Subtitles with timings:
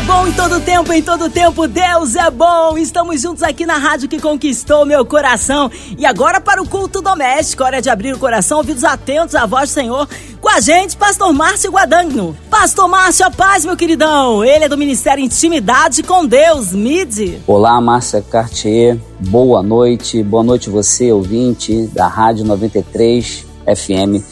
[0.00, 2.78] É bom em todo tempo, em todo tempo, Deus é bom.
[2.78, 5.70] Estamos juntos aqui na rádio que conquistou meu coração.
[5.98, 9.68] E agora para o culto doméstico, hora de abrir o coração, ouvidos atentos à voz
[9.68, 10.08] do Senhor.
[10.40, 12.34] Com a gente, pastor Márcio Guadagno.
[12.48, 14.42] Pastor Márcio, a paz, meu queridão.
[14.42, 17.42] Ele é do Ministério Intimidade com Deus, MIDI.
[17.46, 18.98] Olá, Márcia Cartier.
[19.18, 20.22] Boa noite.
[20.22, 24.24] Boa noite você, ouvinte da Rádio 93 FM.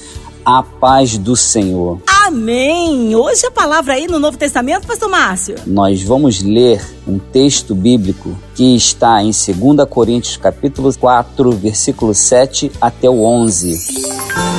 [0.46, 2.00] A paz do Senhor.
[2.28, 3.16] Amém!
[3.16, 5.54] Hoje a palavra aí no Novo Testamento, Pastor Márcio.
[5.66, 12.70] Nós vamos ler um texto bíblico que está em 2 Coríntios capítulo 4, versículo 7
[12.78, 14.02] até o 11.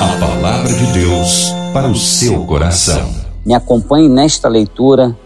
[0.00, 3.08] A palavra de Deus para o seu coração.
[3.46, 5.16] Me acompanhe nesta leitura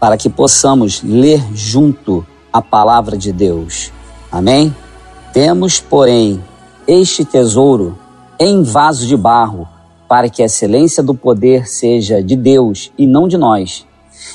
[0.00, 3.92] para que possamos ler junto a palavra de Deus.
[4.28, 4.74] Amém?
[5.32, 6.42] Temos, porém,
[6.84, 7.96] este tesouro
[8.40, 9.68] em vaso de barro
[10.12, 13.86] para que a excelência do poder seja de Deus e não de nós.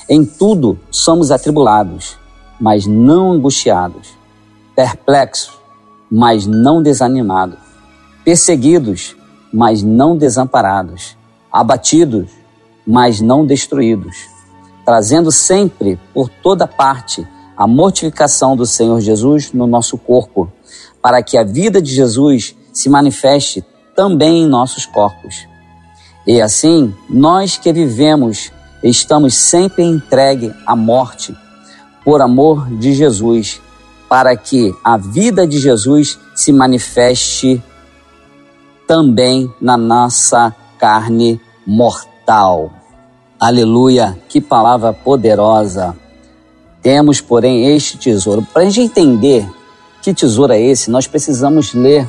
[0.09, 2.17] Em tudo somos atribulados,
[2.59, 4.17] mas não angustiados,
[4.75, 5.55] perplexos,
[6.09, 7.59] mas não desanimados,
[8.25, 9.15] perseguidos,
[9.53, 11.15] mas não desamparados,
[11.53, 12.31] abatidos,
[12.83, 14.17] mas não destruídos,
[14.83, 17.23] trazendo sempre por toda parte
[17.55, 20.51] a mortificação do Senhor Jesus no nosso corpo,
[21.03, 23.63] para que a vida de Jesus se manifeste
[23.95, 25.45] também em nossos corpos.
[26.27, 28.51] E assim, nós que vivemos,
[28.83, 31.33] estamos sempre entregue à morte
[32.03, 33.61] por amor de Jesus,
[34.09, 37.63] para que a vida de Jesus se manifeste
[38.85, 42.71] também na nossa carne mortal.
[43.39, 45.95] Aleluia, que palavra poderosa.
[46.81, 48.45] Temos, porém, este tesouro.
[48.53, 49.49] Para a gente entender
[50.01, 52.05] que tesouro é esse, nós precisamos ler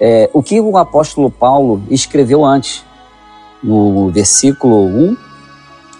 [0.00, 2.87] é, o que o apóstolo Paulo escreveu antes
[3.62, 5.16] no versículo 1,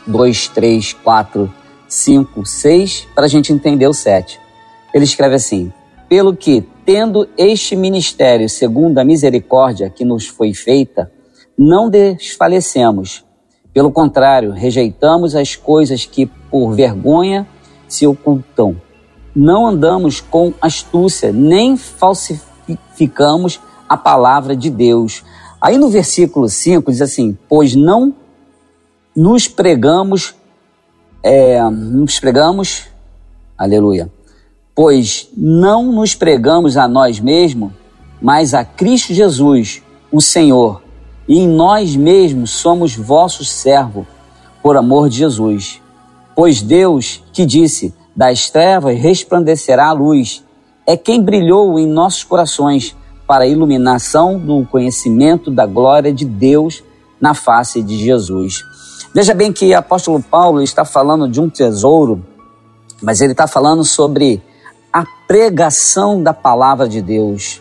[0.06, 1.54] 2, 3, 4,
[1.88, 4.41] 5, 6, para a gente entender o 7.
[4.92, 5.72] Ele escreve assim:
[6.08, 11.10] Pelo que, tendo este ministério segundo a misericórdia que nos foi feita,
[11.56, 13.24] não desfalecemos.
[13.72, 17.47] Pelo contrário, rejeitamos as coisas que por vergonha
[17.86, 18.80] se ocultam.
[19.34, 25.24] Não andamos com astúcia, nem falsificamos a palavra de Deus,
[25.60, 28.14] Aí no versículo 5 diz assim: Pois não
[29.14, 30.34] nos pregamos,
[31.22, 32.84] é, nos pregamos,
[33.56, 34.10] aleluia,
[34.74, 37.72] pois não nos pregamos a nós mesmos,
[38.22, 39.82] mas a Cristo Jesus,
[40.12, 40.80] o Senhor,
[41.26, 44.06] e em nós mesmos somos vossos servos,
[44.62, 45.82] por amor de Jesus.
[46.36, 50.44] Pois Deus, que disse: Das trevas resplandecerá a luz,
[50.86, 52.97] é quem brilhou em nossos corações
[53.28, 56.83] para a iluminação do conhecimento da glória de Deus
[57.21, 58.65] na face de Jesus.
[59.15, 62.25] Veja bem que o apóstolo Paulo está falando de um tesouro,
[63.03, 64.43] mas ele está falando sobre
[64.91, 67.61] a pregação da palavra de Deus,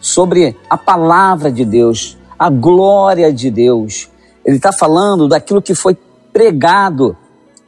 [0.00, 4.08] sobre a palavra de Deus, a glória de Deus.
[4.44, 5.98] Ele está falando daquilo que foi
[6.32, 7.16] pregado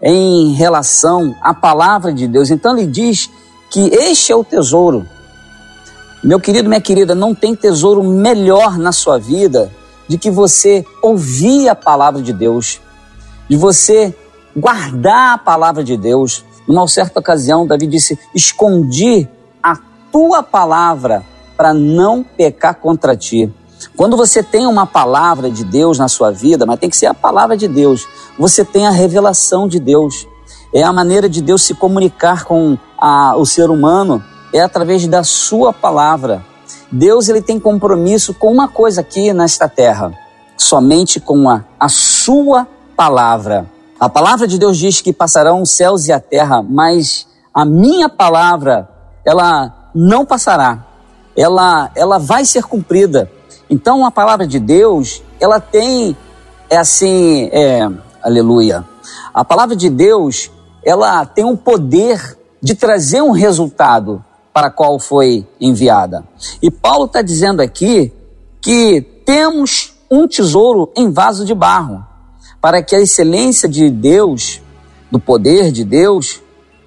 [0.00, 2.48] em relação à palavra de Deus.
[2.48, 3.28] Então ele diz
[3.68, 5.04] que este é o tesouro
[6.22, 9.70] meu querido, minha querida, não tem tesouro melhor na sua vida
[10.06, 12.80] de que você ouvir a palavra de Deus,
[13.48, 14.14] de você
[14.54, 16.44] guardar a palavra de Deus.
[16.68, 19.28] Numa certa ocasião, Davi disse: Escondi
[19.62, 19.78] a
[20.12, 21.24] tua palavra
[21.56, 23.50] para não pecar contra ti.
[23.96, 27.14] Quando você tem uma palavra de Deus na sua vida, mas tem que ser a
[27.14, 28.06] palavra de Deus,
[28.38, 30.26] você tem a revelação de Deus.
[30.74, 34.22] É a maneira de Deus se comunicar com a, o ser humano
[34.52, 36.44] é através da sua palavra.
[36.90, 40.12] Deus ele tem compromisso com uma coisa aqui nesta terra,
[40.56, 42.66] somente com a, a sua
[42.96, 43.70] palavra.
[43.98, 48.08] A palavra de Deus diz que passarão os céus e a terra, mas a minha
[48.08, 48.88] palavra,
[49.24, 50.86] ela não passará.
[51.36, 53.30] Ela, ela vai ser cumprida.
[53.68, 56.16] Então a palavra de Deus, ela tem,
[56.68, 57.88] é assim, é,
[58.22, 58.84] aleluia.
[59.32, 60.50] A palavra de Deus,
[60.84, 66.24] ela tem um poder de trazer um resultado para qual foi enviada.
[66.60, 68.12] E Paulo está dizendo aqui
[68.60, 72.04] que temos um tesouro em vaso de barro,
[72.60, 74.60] para que a excelência de Deus,
[75.10, 76.42] do poder de Deus,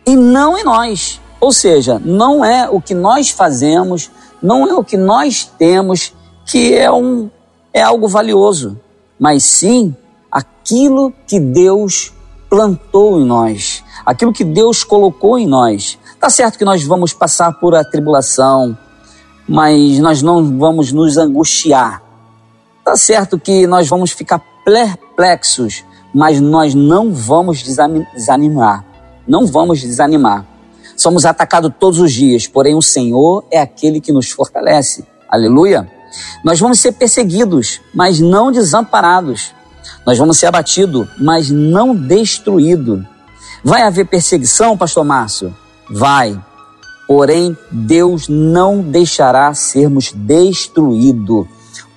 [0.05, 1.21] e não em nós.
[1.39, 4.11] Ou seja, não é o que nós fazemos,
[4.41, 6.13] não é o que nós temos
[6.45, 7.29] que é, um,
[7.73, 8.79] é algo valioso,
[9.17, 9.95] mas sim
[10.31, 12.13] aquilo que Deus
[12.49, 15.97] plantou em nós, aquilo que Deus colocou em nós.
[16.23, 18.77] Tá certo que nós vamos passar por a tribulação,
[19.45, 22.01] mas nós não vamos nos angustiar.
[22.81, 25.83] Tá certo que nós vamos ficar perplexos,
[26.15, 28.85] mas nós não vamos desanimar.
[29.27, 30.45] Não vamos desanimar.
[30.95, 35.05] Somos atacados todos os dias, porém o Senhor é aquele que nos fortalece.
[35.27, 35.91] Aleluia.
[36.41, 39.53] Nós vamos ser perseguidos, mas não desamparados.
[40.05, 43.03] Nós vamos ser abatidos, mas não destruídos.
[43.61, 45.53] Vai haver perseguição, pastor Márcio?
[45.89, 46.39] Vai.
[47.07, 51.45] Porém, Deus não deixará sermos destruídos.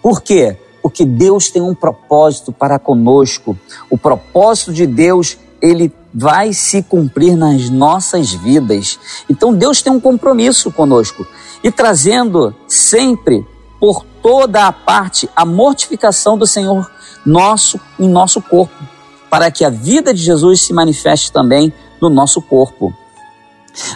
[0.02, 0.56] Por quê?
[0.82, 3.58] Porque Deus tem um propósito para conosco.
[3.90, 8.98] O propósito de Deus, ele vai se cumprir nas nossas vidas.
[9.28, 11.26] Então Deus tem um compromisso conosco
[11.62, 13.44] e trazendo sempre
[13.78, 16.90] por toda a parte a mortificação do Senhor
[17.24, 18.74] nosso em nosso corpo,
[19.28, 22.94] para que a vida de Jesus se manifeste também no nosso corpo.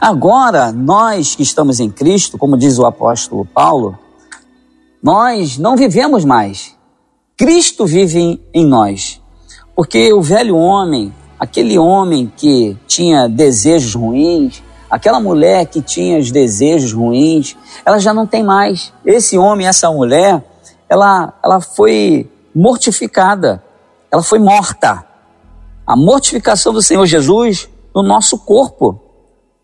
[0.01, 3.99] Agora, nós que estamos em Cristo, como diz o apóstolo Paulo,
[5.03, 6.75] nós não vivemos mais.
[7.37, 9.21] Cristo vive em nós.
[9.75, 16.31] Porque o velho homem, aquele homem que tinha desejos ruins, aquela mulher que tinha os
[16.31, 18.93] desejos ruins, ela já não tem mais.
[19.07, 20.45] Esse homem, essa mulher,
[20.89, 23.65] ela, ela foi mortificada,
[24.11, 25.07] ela foi morta.
[25.87, 29.01] A mortificação do Senhor Jesus no nosso corpo,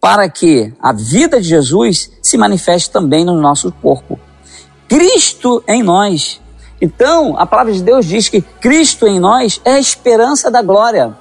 [0.07, 4.17] para que a vida de Jesus se manifeste também no nosso corpo.
[4.89, 6.41] Cristo em nós.
[6.81, 11.13] Então, a palavra de Deus diz que Cristo em nós é a esperança da glória.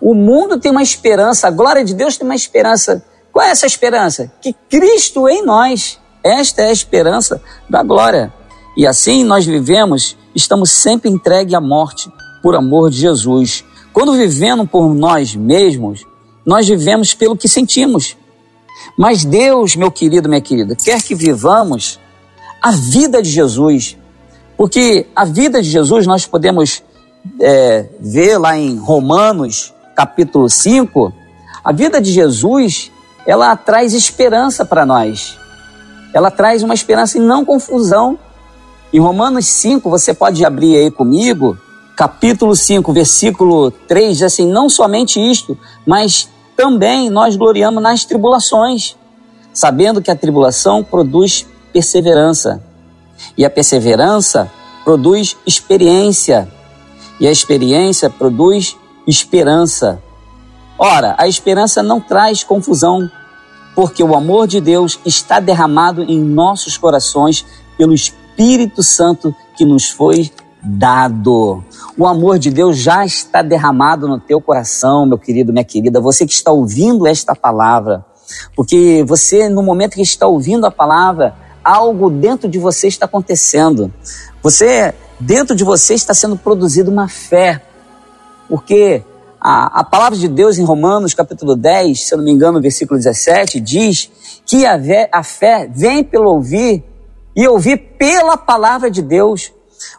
[0.00, 3.04] O mundo tem uma esperança, a glória de Deus tem uma esperança.
[3.30, 4.32] Qual é essa esperança?
[4.40, 6.00] Que Cristo em nós.
[6.24, 8.32] Esta é a esperança da glória.
[8.78, 12.10] E assim nós vivemos, estamos sempre entregues à morte
[12.42, 13.62] por amor de Jesus.
[13.92, 16.06] Quando vivendo por nós mesmos,
[16.46, 18.16] nós vivemos pelo que sentimos.
[18.96, 21.98] Mas Deus, meu querido, minha querida, quer que vivamos
[22.62, 23.96] a vida de Jesus.
[24.56, 26.82] Porque a vida de Jesus nós podemos
[27.40, 31.12] é, ver lá em Romanos capítulo 5,
[31.64, 32.92] a vida de Jesus,
[33.26, 35.38] ela traz esperança para nós.
[36.12, 38.18] Ela traz uma esperança e não confusão.
[38.92, 41.58] Em Romanos 5, você pode abrir aí comigo,
[41.96, 48.96] capítulo 5, versículo 3, diz assim: Não somente isto, mas também nós gloriamos nas tribulações,
[49.52, 52.62] sabendo que a tribulação produz perseverança,
[53.36, 54.50] e a perseverança
[54.84, 56.48] produz experiência,
[57.20, 58.76] e a experiência produz
[59.06, 60.02] esperança.
[60.78, 63.10] Ora, a esperança não traz confusão,
[63.74, 67.44] porque o amor de Deus está derramado em nossos corações
[67.76, 70.30] pelo Espírito Santo que nos foi
[70.66, 71.62] dado.
[71.96, 76.00] O amor de Deus já está derramado no teu coração, meu querido, minha querida.
[76.00, 78.04] Você que está ouvindo esta palavra,
[78.54, 81.34] porque você, no momento que está ouvindo a palavra,
[81.64, 83.92] algo dentro de você está acontecendo.
[84.42, 87.62] Você, dentro de você, está sendo produzida uma fé
[88.48, 89.02] porque
[89.40, 92.98] a, a palavra de Deus em Romanos capítulo 10, se eu não me engano, versículo
[92.98, 94.10] 17, diz
[94.44, 94.78] que a,
[95.12, 96.84] a fé vem pelo ouvir
[97.34, 99.52] e ouvir pela palavra de Deus.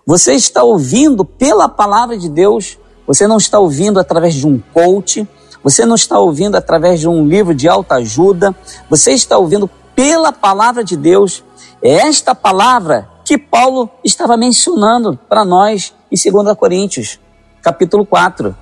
[0.06, 5.28] Você está ouvindo pela palavra de Deus, você não está ouvindo através de um coach,
[5.64, 8.56] você não está ouvindo através de um livro de alta ajuda,
[8.90, 11.44] você está ouvindo pela palavra de Deus.
[11.82, 17.20] É esta palavra que Paulo estava mencionando para nós em 2 Coríntios
[17.62, 18.56] capítulo 4.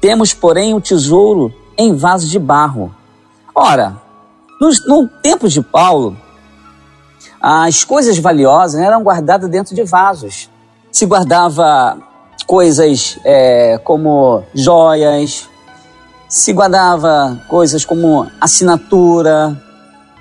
[0.00, 2.94] Temos, porém, o tesouro em vaso de barro.
[3.54, 3.96] Ora,
[4.60, 6.16] nos, no tempo de Paulo,
[7.48, 10.50] as coisas valiosas eram guardadas dentro de vasos.
[10.90, 11.96] Se guardava
[12.44, 15.48] coisas é, como joias,
[16.28, 19.56] se guardava coisas como assinatura,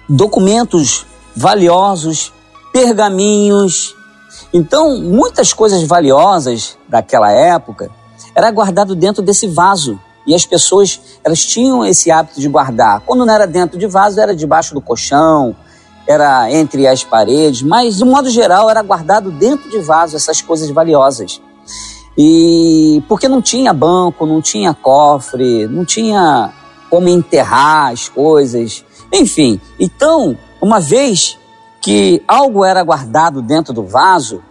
[0.08, 2.32] documentos valiosos,
[2.72, 3.96] pergaminhos.
[4.54, 7.90] Então, muitas coisas valiosas daquela época
[8.36, 10.00] era guardado dentro desse vaso.
[10.28, 13.00] E as pessoas, elas tinham esse hábito de guardar.
[13.00, 15.56] Quando não era dentro de vaso, era debaixo do colchão,
[16.08, 20.70] era entre as paredes, mas de modo geral era guardado dentro de vaso essas coisas
[20.70, 21.42] valiosas.
[22.18, 26.54] E porque não tinha banco, não tinha cofre, não tinha
[26.90, 29.60] como enterrar as coisas, enfim.
[29.80, 31.38] Então, uma vez
[31.82, 34.42] que algo era guardado dentro do vaso,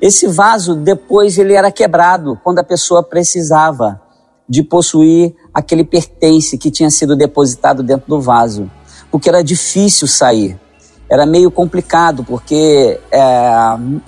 [0.00, 4.00] esse vaso depois ele era quebrado quando a pessoa precisava
[4.48, 8.70] de possuir aquele pertence que tinha sido depositado dentro do vaso,
[9.10, 10.58] porque era difícil sair.
[11.12, 13.20] Era meio complicado, porque é,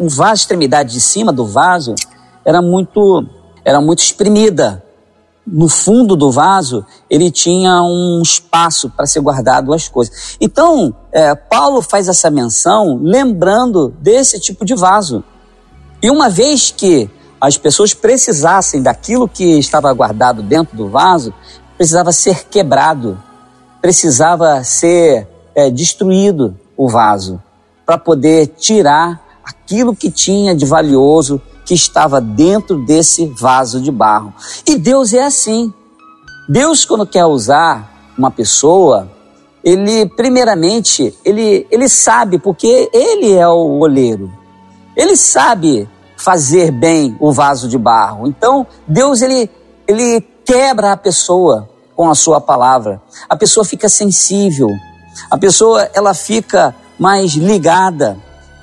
[0.00, 1.94] vaso, extremidade de cima do vaso,
[2.42, 3.26] era muito,
[3.62, 4.82] era muito exprimida.
[5.46, 10.38] no fundo do vaso, ele tinha um espaço para ser guardado as coisas.
[10.40, 15.22] Então, é, Paulo faz essa menção lembrando desse tipo de vaso.
[16.02, 21.34] E uma vez que as pessoas precisassem daquilo que estava guardado dentro do vaso,
[21.76, 23.22] precisava ser quebrado,
[23.82, 27.42] precisava ser é, destruído o vaso,
[27.84, 34.32] para poder tirar aquilo que tinha de valioso que estava dentro desse vaso de barro.
[34.66, 35.72] E Deus é assim.
[36.48, 39.10] Deus, quando quer usar uma pessoa,
[39.62, 44.30] ele, primeiramente, ele, ele sabe, porque ele é o oleiro.
[44.94, 48.26] Ele sabe fazer bem o vaso de barro.
[48.28, 49.50] Então, Deus, ele,
[49.88, 53.00] ele quebra a pessoa com a sua palavra.
[53.28, 54.68] A pessoa fica sensível.
[55.30, 58.16] A pessoa, ela fica mais ligada.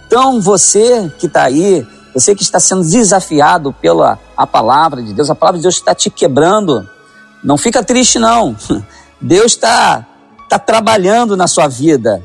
[0.07, 5.29] Então, você que está aí, você que está sendo desafiado pela a palavra de Deus,
[5.29, 6.87] a palavra de Deus está te quebrando.
[7.43, 8.55] Não fica triste, não.
[9.21, 10.05] Deus está
[10.49, 12.21] tá trabalhando na sua vida.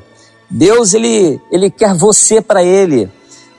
[0.50, 3.10] Deus, ele, ele quer você para Ele.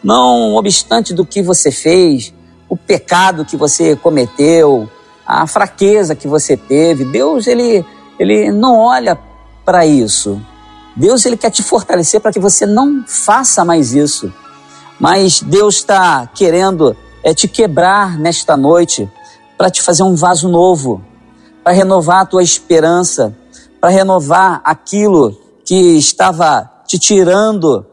[0.04, 2.34] Não obstante do que você fez,
[2.70, 4.90] o pecado que você cometeu,
[5.26, 7.86] a fraqueza que você teve, Deus, ele,
[8.20, 9.18] ele não olha
[9.66, 10.42] para isso.
[10.98, 14.34] Deus, ele quer te fortalecer para que você não faça mais isso.
[15.00, 19.08] Mas Deus está querendo é, te quebrar nesta noite
[19.56, 21.00] para te fazer um vaso novo,
[21.64, 23.38] para renovar a tua esperança,
[23.80, 27.86] para renovar aquilo que estava te tirando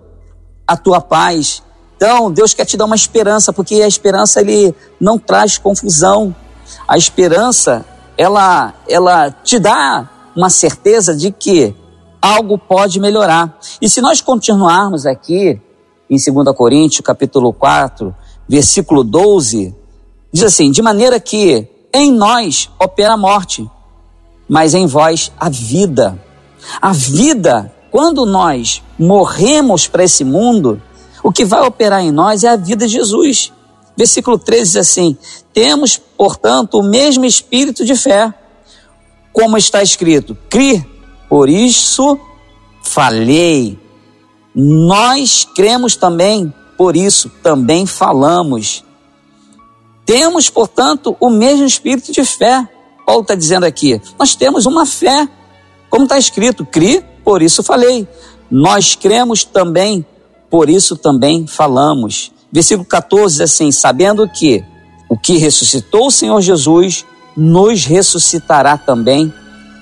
[0.66, 1.62] a tua paz.
[1.96, 6.34] Então, Deus quer te dar uma esperança, porque a esperança ele não traz confusão.
[6.88, 7.84] A esperança,
[8.16, 11.76] ela ela te dá uma certeza de que
[12.24, 13.58] algo pode melhorar.
[13.82, 15.60] E se nós continuarmos aqui
[16.08, 18.16] em 2 Coríntios, capítulo 4,
[18.48, 19.74] versículo 12,
[20.32, 23.68] diz assim: De maneira que em nós opera a morte,
[24.48, 26.18] mas em vós a vida.
[26.80, 30.80] A vida, quando nós morremos para esse mundo,
[31.22, 33.52] o que vai operar em nós é a vida de Jesus.
[33.94, 35.18] Versículo 13 diz assim:
[35.52, 38.32] Temos, portanto, o mesmo espírito de fé,
[39.30, 40.93] como está escrito: Cri,
[41.28, 42.18] por isso
[42.82, 43.78] falei.
[44.54, 48.84] Nós cremos também, por isso também falamos.
[50.06, 52.68] Temos, portanto, o mesmo espírito de fé.
[53.06, 55.28] Paulo está dizendo aqui: nós temos uma fé,
[55.90, 58.06] como está escrito, cri, por isso falei.
[58.50, 60.04] Nós cremos também,
[60.50, 62.30] por isso também falamos.
[62.52, 64.64] Versículo 14 assim: sabendo que
[65.08, 67.04] o que ressuscitou o Senhor Jesus
[67.36, 69.32] nos ressuscitará também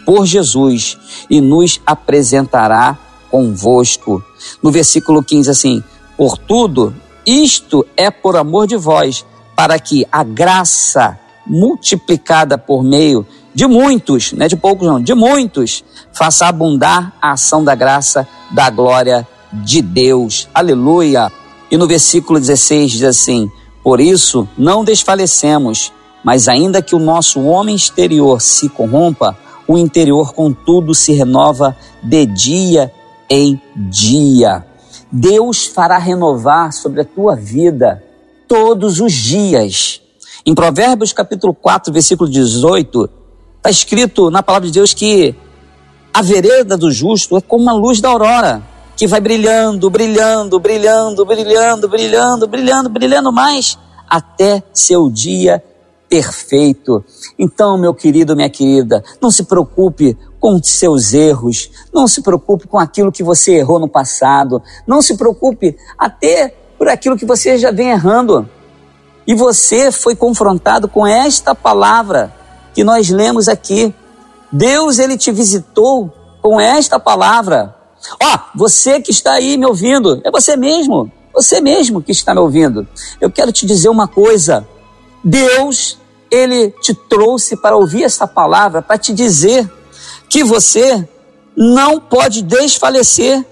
[0.05, 2.99] por Jesus e nos apresentará
[3.31, 4.23] convosco.
[4.63, 5.85] No versículo 15, assim:
[6.17, 6.95] Por tudo,
[7.27, 9.25] isto é por amor de vós,
[9.57, 15.15] para que a graça multiplicada por meio de muitos, não é de poucos não, de
[15.15, 20.49] muitos, faça abundar a ação da graça da glória de Deus.
[20.55, 21.31] Aleluia.
[21.71, 23.51] E no versículo 16 diz assim:
[23.83, 25.93] Por isso não desfalecemos,
[26.25, 29.37] mas ainda que o nosso homem exterior se corrompa,
[29.73, 32.93] o interior contudo se renova de dia
[33.29, 34.67] em dia.
[35.11, 38.03] Deus fará renovar sobre a tua vida
[38.47, 40.03] todos os dias.
[40.45, 43.09] Em Provérbios capítulo 4, versículo 18,
[43.57, 45.35] está escrito na palavra de Deus que
[46.13, 48.63] a vereda do justo é como a luz da aurora,
[48.95, 55.65] que vai brilhando, brilhando, brilhando, brilhando, brilhando, brilhando, brilhando mais, até seu dia
[56.13, 57.03] perfeito.
[57.39, 62.79] Então, meu querido, minha querida, não se preocupe com seus erros, não se preocupe com
[62.79, 67.71] aquilo que você errou no passado, não se preocupe até por aquilo que você já
[67.71, 68.47] vem errando.
[69.27, 72.31] E você foi confrontado com esta palavra
[72.75, 73.95] que nós lemos aqui.
[74.53, 77.75] Deus, ele te visitou com esta palavra.
[78.23, 82.35] Ó, oh, você que está aí me ouvindo, é você mesmo, você mesmo que está
[82.35, 82.87] me ouvindo.
[83.19, 84.69] Eu quero te dizer uma coisa.
[85.25, 85.99] Deus,
[86.33, 89.71] ele te trouxe para ouvir esta palavra, para te dizer
[90.31, 91.07] que você
[91.55, 93.45] não pode desfalecer,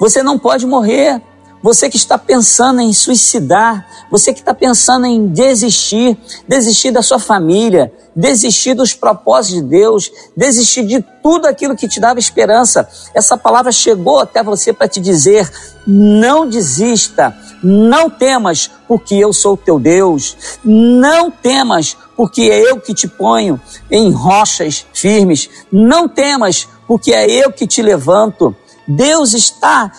[0.00, 1.22] você não pode morrer.
[1.64, 6.14] Você que está pensando em suicidar, você que está pensando em desistir,
[6.46, 11.98] desistir da sua família, desistir dos propósitos de Deus, desistir de tudo aquilo que te
[11.98, 12.86] dava esperança.
[13.14, 15.50] Essa palavra chegou até você para te dizer:
[15.86, 20.36] não desista, não temas, porque eu sou teu Deus.
[20.62, 23.58] Não temas, porque é eu que te ponho
[23.90, 25.48] em rochas firmes.
[25.72, 28.54] Não temas, porque é eu que te levanto.
[28.86, 29.90] Deus está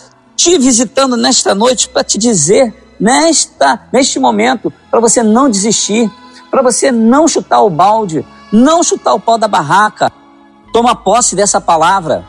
[0.45, 6.07] te visitando nesta noite para te dizer, nesta, neste momento, para você não desistir,
[6.51, 10.09] para você não chutar o balde, Não chutar o pau da barraca.
[10.71, 12.23] Toma posse dessa palavra.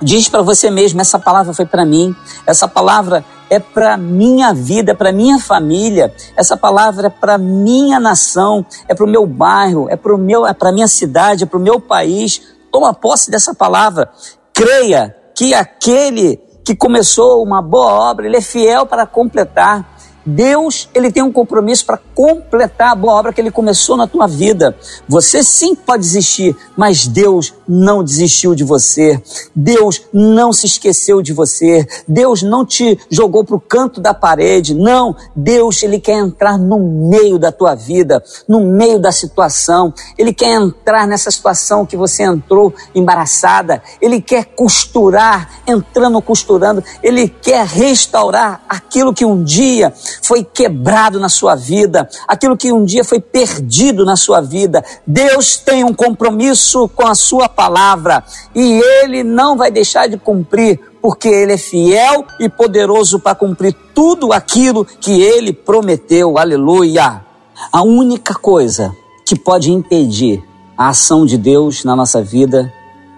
[0.00, 2.14] Diz para você mesmo: essa palavra foi para mim,
[2.46, 7.98] essa palavra é para minha vida, é para minha família, essa palavra é para minha
[7.98, 11.58] nação, é para o meu bairro, é para meu, é para minha cidade, é para
[11.58, 12.40] o meu país.
[12.70, 14.08] Toma posse dessa palavra.
[14.54, 19.91] Creia que aquele que começou uma boa obra, ele é fiel para completar.
[20.24, 24.26] Deus, ele tem um compromisso para completar a boa obra que ele começou na tua
[24.26, 24.76] vida.
[25.08, 29.20] Você sim pode desistir, mas Deus não desistiu de você.
[29.54, 31.86] Deus não se esqueceu de você.
[32.06, 34.74] Deus não te jogou para o canto da parede.
[34.74, 39.92] Não, Deus, ele quer entrar no meio da tua vida, no meio da situação.
[40.16, 43.82] Ele quer entrar nessa situação que você entrou embaraçada.
[44.00, 46.84] Ele quer costurar, entrando costurando.
[47.02, 52.84] Ele quer restaurar aquilo que um dia foi quebrado na sua vida, aquilo que um
[52.84, 54.84] dia foi perdido na sua vida.
[55.06, 60.80] Deus tem um compromisso com a sua palavra e ele não vai deixar de cumprir,
[61.00, 66.38] porque ele é fiel e poderoso para cumprir tudo aquilo que ele prometeu.
[66.38, 67.24] Aleluia!
[67.72, 68.94] A única coisa
[69.26, 70.42] que pode impedir
[70.76, 72.72] a ação de Deus na nossa vida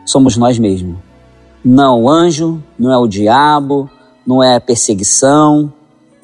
[0.04, 0.96] somos nós mesmos.
[1.64, 3.88] Não o anjo, não é o diabo,
[4.26, 5.72] não é a perseguição,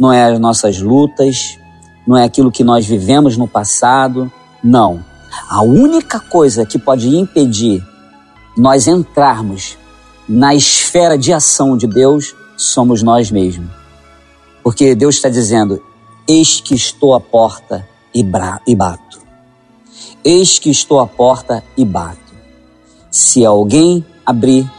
[0.00, 1.58] não é as nossas lutas,
[2.06, 4.32] não é aquilo que nós vivemos no passado,
[4.64, 5.04] não.
[5.46, 7.86] A única coisa que pode impedir
[8.56, 9.76] nós entrarmos
[10.26, 13.70] na esfera de ação de Deus somos nós mesmos.
[14.62, 15.82] Porque Deus está dizendo:
[16.26, 18.24] Eis que estou à porta e,
[18.66, 19.20] e bato.
[20.24, 22.18] Eis que estou à porta e bato.
[23.10, 24.70] Se alguém abrir,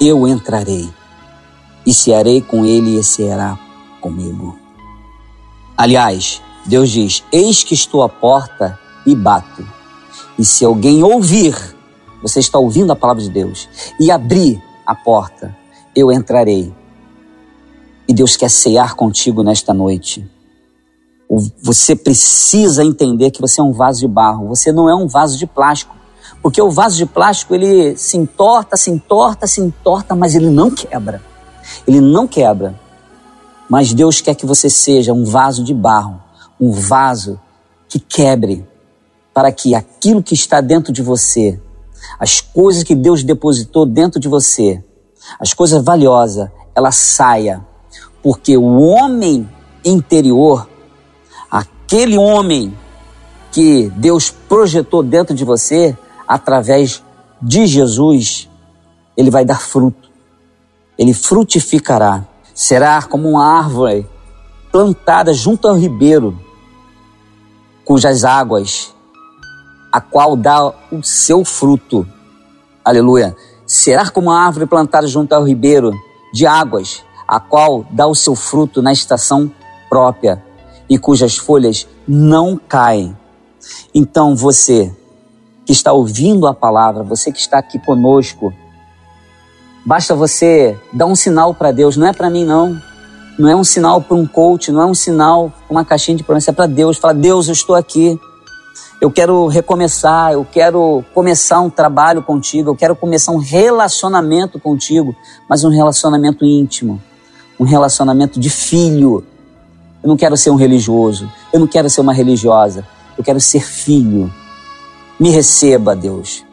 [0.00, 0.88] eu entrarei.
[1.86, 3.58] E se arei com ele e será
[4.00, 4.57] comigo.
[5.78, 9.64] Aliás, Deus diz: Eis que estou à porta e bato.
[10.36, 11.54] E se alguém ouvir,
[12.20, 13.68] você está ouvindo a palavra de Deus,
[14.00, 15.56] e abrir a porta,
[15.94, 16.74] eu entrarei.
[18.08, 20.28] E Deus quer cear contigo nesta noite.
[21.62, 25.38] Você precisa entender que você é um vaso de barro, você não é um vaso
[25.38, 25.94] de plástico.
[26.42, 30.72] Porque o vaso de plástico, ele se entorta, se entorta, se entorta, mas ele não
[30.72, 31.22] quebra.
[31.86, 32.87] Ele não quebra.
[33.68, 36.20] Mas Deus quer que você seja um vaso de barro,
[36.60, 37.38] um vaso
[37.88, 38.66] que quebre,
[39.34, 41.60] para que aquilo que está dentro de você,
[42.18, 44.82] as coisas que Deus depositou dentro de você,
[45.38, 47.64] as coisas valiosas, ela saia.
[48.22, 49.48] Porque o homem
[49.84, 50.68] interior,
[51.50, 52.76] aquele homem
[53.52, 57.02] que Deus projetou dentro de você, através
[57.40, 58.48] de Jesus,
[59.16, 60.08] ele vai dar fruto.
[60.96, 62.26] Ele frutificará
[62.58, 64.04] será como uma árvore
[64.72, 66.36] plantada junto ao ribeiro,
[67.84, 68.92] cujas águas,
[69.92, 72.04] a qual dá o seu fruto.
[72.84, 73.36] Aleluia.
[73.64, 75.92] Será como uma árvore plantada junto ao ribeiro
[76.34, 79.48] de águas, a qual dá o seu fruto na estação
[79.88, 80.44] própria
[80.90, 83.16] e cujas folhas não caem.
[83.94, 84.92] Então você
[85.64, 88.52] que está ouvindo a palavra, você que está aqui conosco,
[89.88, 92.78] Basta você dar um sinal para Deus, não é para mim não.
[93.38, 96.50] Não é um sinal para um coach, não é um sinal, uma caixinha de promessa,
[96.50, 96.98] é para Deus.
[96.98, 98.20] Fala, Deus, eu estou aqui.
[99.00, 105.16] Eu quero recomeçar, eu quero começar um trabalho contigo, eu quero começar um relacionamento contigo,
[105.48, 107.02] mas um relacionamento íntimo,
[107.58, 109.24] um relacionamento de filho.
[110.02, 113.64] Eu não quero ser um religioso, eu não quero ser uma religiosa, eu quero ser
[113.64, 114.30] filho.
[115.18, 116.46] Me receba, Deus.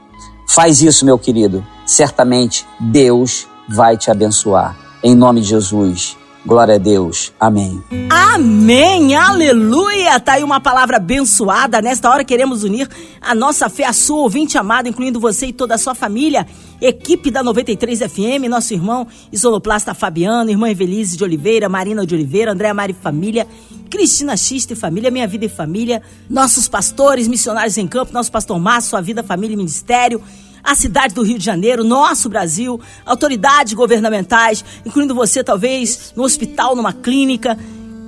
[0.47, 4.75] Faz isso, meu querido certamente Deus vai te abençoar.
[5.03, 6.17] Em nome de Jesus.
[6.45, 7.34] Glória a Deus.
[7.39, 7.81] Amém.
[8.08, 9.15] Amém.
[9.15, 10.19] Aleluia.
[10.19, 11.81] Tá aí uma palavra abençoada.
[11.81, 12.88] Nesta hora queremos unir
[13.19, 16.45] a nossa fé, a sua ouvinte amada, incluindo você e toda a sua família.
[16.79, 22.51] Equipe da 93 FM, nosso irmão Isoloplasta Fabiano, irmã Evelise de Oliveira, Marina de Oliveira,
[22.51, 23.47] Andréa Mari Família,
[23.89, 28.60] Cristina Xista e Família, Minha Vida e Família, nossos pastores, missionários em campo, nosso pastor
[28.60, 30.21] Márcio, Sua Vida, Família e Ministério,
[30.65, 36.75] a cidade do Rio de Janeiro, nosso Brasil, autoridades governamentais, incluindo você talvez no hospital,
[36.75, 37.56] numa clínica,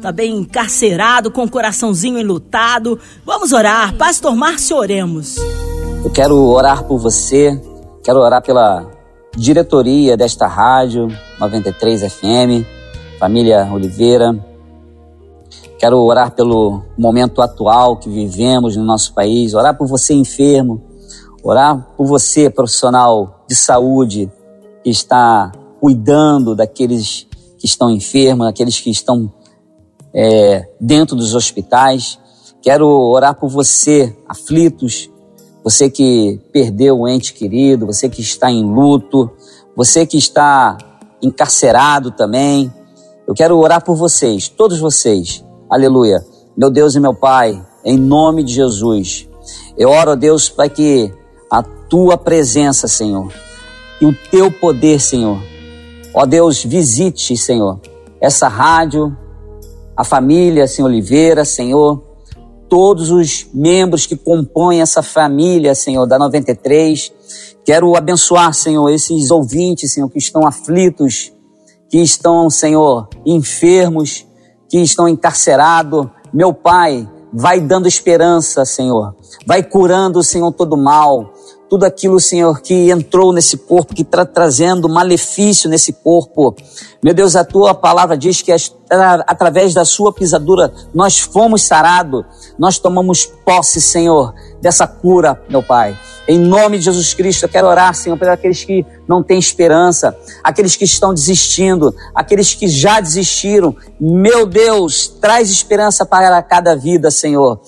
[0.02, 3.00] também tá encarcerado, com o coraçãozinho enlutado.
[3.26, 3.94] Vamos orar.
[3.96, 5.36] Pastor Márcio, oremos.
[6.04, 7.62] Eu quero orar por você,
[8.04, 8.88] quero orar pela
[9.36, 11.08] diretoria desta rádio
[11.40, 12.66] 93 FM,
[13.20, 14.38] família Oliveira.
[15.78, 20.82] Quero orar pelo momento atual que vivemos no nosso país, orar por você enfermo,
[21.50, 24.30] Orar por você, profissional de saúde,
[24.84, 27.26] que está cuidando daqueles
[27.58, 29.32] que estão enfermos, daqueles que estão
[30.14, 32.20] é, dentro dos hospitais.
[32.62, 35.10] Quero orar por você, aflitos,
[35.64, 39.32] você que perdeu um ente querido, você que está em luto,
[39.74, 40.78] você que está
[41.22, 42.70] encarcerado também.
[43.26, 45.46] Eu quero orar por vocês, todos vocês.
[45.70, 46.22] Aleluia.
[46.58, 49.30] Meu Deus e meu Pai, em nome de Jesus,
[49.78, 51.14] eu oro a Deus para que
[51.50, 53.32] a tua presença, Senhor,
[54.02, 55.42] e o teu poder, Senhor,
[56.14, 57.80] ó Deus, visite, Senhor,
[58.22, 59.16] essa rádio,
[59.96, 62.04] a família, Senhor Oliveira, Senhor,
[62.70, 67.12] todos os membros que compõem essa família, Senhor, da 93.
[67.66, 71.32] Quero abençoar, Senhor, esses ouvintes, Senhor, que estão aflitos,
[71.90, 74.26] que estão, Senhor, enfermos,
[74.70, 76.08] que estão encarcerados.
[76.34, 79.16] Meu Pai, vai dando esperança, Senhor.
[79.46, 81.34] Vai curando, Senhor, todo mal
[81.70, 86.56] tudo aquilo, Senhor, que entrou nesse corpo, que está trazendo malefício nesse corpo.
[87.04, 88.52] Meu Deus, a tua palavra diz que
[89.28, 92.26] através da sua pisadura nós fomos sarados,
[92.58, 95.98] nós tomamos posse, Senhor, dessa cura, meu Pai.
[96.28, 100.18] Em nome de Jesus Cristo, eu quero orar, Senhor, para aqueles que não têm esperança,
[100.44, 103.76] aqueles que estão desistindo, aqueles que já desistiram.
[104.00, 107.62] Meu Deus, traz esperança para cada vida, Senhor.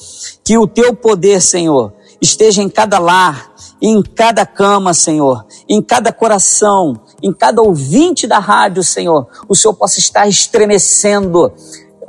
[0.43, 3.48] Que o teu poder, Senhor, esteja em cada lar,
[3.81, 9.73] em cada cama, Senhor, em cada coração, em cada ouvinte da rádio, Senhor, o Senhor
[9.73, 11.51] possa estar estremecendo,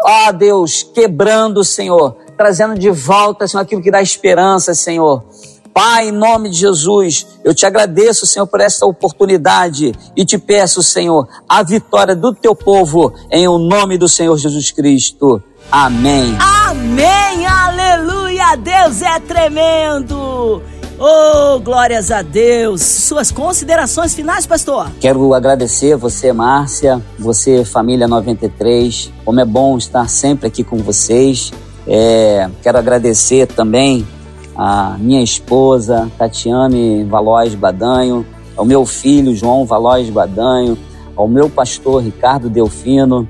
[0.02, 5.24] ó oh, Deus, quebrando, Senhor, trazendo de volta, Senhor, aquilo que dá esperança, Senhor.
[5.72, 10.82] Pai, em nome de Jesus, eu te agradeço, Senhor, por essa oportunidade e te peço,
[10.82, 15.40] Senhor, a vitória do teu povo em o nome do Senhor Jesus Cristo.
[15.70, 16.36] Amém.
[16.40, 17.46] Amém.
[17.46, 18.56] Aleluia.
[18.56, 20.60] Deus é tremendo.
[21.02, 22.82] Oh, glórias a Deus!
[22.82, 24.90] Suas considerações finais, pastor?
[25.00, 29.10] Quero agradecer você, Márcia, você, família 93.
[29.24, 31.52] Como é bom estar sempre aqui com vocês.
[31.86, 34.06] É, quero agradecer também
[34.54, 40.76] a minha esposa, Tatiane Valois Badanho, ao meu filho, João Valois Badanho,
[41.16, 43.26] ao meu pastor, Ricardo Delfino,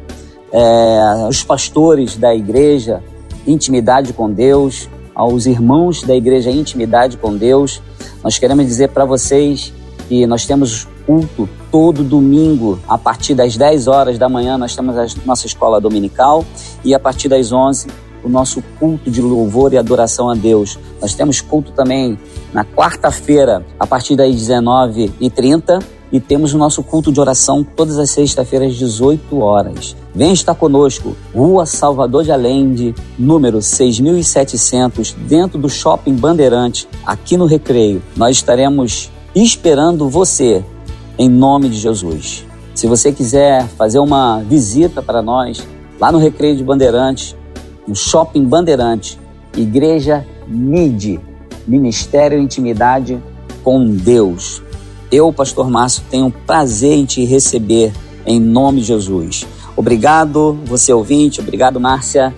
[0.52, 3.00] é, aos pastores da igreja,
[3.46, 7.82] Intimidade com Deus, aos irmãos da igreja Intimidade com Deus.
[8.22, 9.72] Nós queremos dizer para vocês
[10.08, 14.96] que nós temos culto todo domingo, a partir das 10 horas da manhã, nós temos
[14.96, 16.44] a nossa escola dominical
[16.84, 17.88] e a partir das 11
[18.22, 20.78] o nosso culto de louvor e adoração a Deus.
[21.00, 22.18] Nós temos culto também
[22.52, 28.10] na quarta-feira, a partir das 19h30 e temos o nosso culto de oração todas as
[28.10, 29.96] sextas-feiras, às 18 horas.
[30.12, 37.46] Vem estar conosco, Rua Salvador de Allende, número 6700, dentro do Shopping Bandeirante, aqui no
[37.46, 38.02] Recreio.
[38.16, 40.64] Nós estaremos esperando você,
[41.16, 42.44] em nome de Jesus.
[42.74, 45.62] Se você quiser fazer uma visita para nós,
[46.00, 47.36] lá no Recreio de Bandeirantes,
[47.86, 49.16] no Shopping Bandeirante,
[49.56, 51.20] Igreja MIDI,
[51.68, 53.22] Ministério Intimidade
[53.62, 54.60] com Deus.
[55.12, 57.92] Eu, Pastor Márcio, tenho prazer em te receber
[58.26, 59.46] em nome de Jesus.
[59.76, 62.34] Obrigado, você ouvinte, obrigado, Márcia.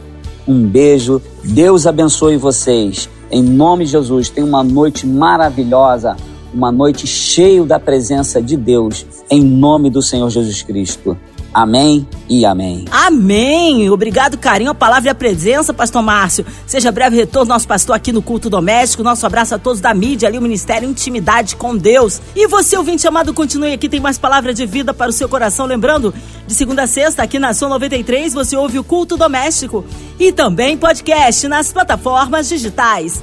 [0.47, 1.21] Um beijo.
[1.45, 3.09] Deus abençoe vocês.
[3.31, 6.17] Em nome de Jesus, tenha uma noite maravilhosa,
[6.53, 11.17] uma noite cheia da presença de Deus, em nome do Senhor Jesus Cristo.
[11.53, 12.87] Amém e amém.
[12.91, 13.91] Amém.
[13.91, 16.47] Obrigado, carinho, a palavra e a presença, pastor Márcio.
[16.67, 19.03] Seja breve retorno nosso pastor aqui no culto doméstico.
[19.03, 22.23] Nosso abraço a todos da mídia ali, o Ministério Intimidade com Deus.
[22.35, 25.67] E você, ouvinte amado, continue aqui, tem mais palavra de vida para o seu coração.
[25.67, 26.15] Lembrando,
[26.47, 29.85] de segunda a sexta, aqui na Som 93, você ouve o culto doméstico
[30.19, 33.23] e também podcast nas plataformas digitais.